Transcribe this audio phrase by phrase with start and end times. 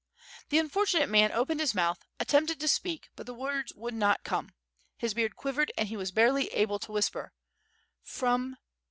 [0.27, 4.23] *' The unfortunate man opened his mouth, attempted to speak, hut the words would not
[4.23, 4.49] come,
[4.97, 7.27] his heard quivered and he was harely able to wliisper:
[8.05, 8.55] •^From